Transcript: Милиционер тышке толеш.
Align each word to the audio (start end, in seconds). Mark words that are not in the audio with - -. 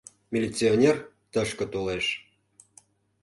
Милиционер 0.33 0.95
тышке 1.31 1.65
толеш. 1.73 2.05